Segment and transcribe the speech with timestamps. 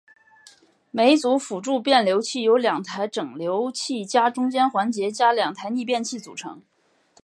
[0.89, 6.59] 每组辅助变流器由两台整流器加中间环节加两台逆变器组成。